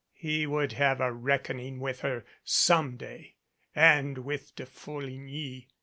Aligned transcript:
He 0.15 0.47
would 0.47 0.71
have 0.71 0.99
a 0.99 1.11
reckoning 1.13 1.79
with 1.79 1.99
her 1.99 2.25
some 2.43 2.97
day 2.97 3.35
and 3.75 4.17
with 4.17 4.55
De 4.55 4.65
Fol 4.65 5.03
ligny! 5.03 5.67